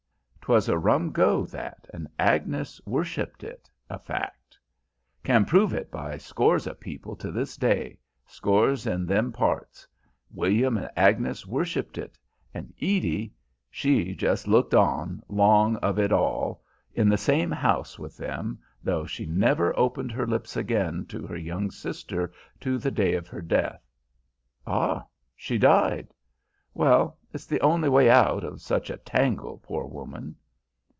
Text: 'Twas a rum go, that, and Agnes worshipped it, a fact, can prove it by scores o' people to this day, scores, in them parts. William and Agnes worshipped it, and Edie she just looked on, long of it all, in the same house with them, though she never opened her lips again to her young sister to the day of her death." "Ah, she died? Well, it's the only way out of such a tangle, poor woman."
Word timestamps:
'Twas 0.43 0.67
a 0.67 0.77
rum 0.77 1.13
go, 1.13 1.45
that, 1.45 1.87
and 1.93 2.09
Agnes 2.19 2.81
worshipped 2.85 3.41
it, 3.41 3.71
a 3.89 3.97
fact, 3.97 4.59
can 5.23 5.45
prove 5.45 5.71
it 5.71 5.89
by 5.89 6.17
scores 6.17 6.67
o' 6.67 6.73
people 6.73 7.15
to 7.15 7.31
this 7.31 7.55
day, 7.55 7.97
scores, 8.25 8.85
in 8.85 9.05
them 9.05 9.31
parts. 9.31 9.87
William 10.29 10.75
and 10.75 10.89
Agnes 10.97 11.47
worshipped 11.47 11.97
it, 11.97 12.19
and 12.53 12.73
Edie 12.81 13.33
she 13.69 14.13
just 14.13 14.45
looked 14.45 14.73
on, 14.73 15.23
long 15.29 15.77
of 15.77 15.97
it 15.97 16.11
all, 16.11 16.61
in 16.93 17.07
the 17.07 17.17
same 17.17 17.49
house 17.51 17.97
with 17.97 18.17
them, 18.17 18.59
though 18.83 19.05
she 19.05 19.25
never 19.25 19.73
opened 19.79 20.11
her 20.11 20.27
lips 20.27 20.57
again 20.57 21.05
to 21.05 21.25
her 21.27 21.37
young 21.37 21.71
sister 21.71 22.29
to 22.59 22.77
the 22.77 22.91
day 22.91 23.13
of 23.13 23.25
her 23.29 23.41
death." 23.41 23.87
"Ah, 24.67 25.05
she 25.33 25.57
died? 25.57 26.09
Well, 26.73 27.17
it's 27.33 27.45
the 27.45 27.61
only 27.61 27.87
way 27.87 28.09
out 28.09 28.43
of 28.43 28.61
such 28.61 28.89
a 28.89 28.97
tangle, 28.97 29.57
poor 29.59 29.85
woman." 29.85 30.35